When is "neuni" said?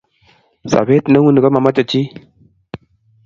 1.09-1.39